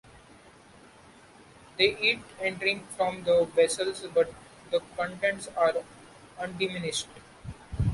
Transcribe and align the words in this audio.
They 1.77 1.95
eat 2.01 2.21
and 2.41 2.57
drink 2.59 2.89
from 2.89 3.21
the 3.23 3.45
vessels, 3.55 4.03
but 4.15 4.33
the 4.71 4.79
contents 4.97 5.47
are 5.55 5.75
undiminished. 6.39 7.05